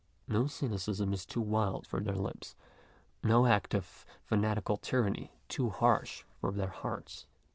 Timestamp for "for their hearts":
6.39-7.27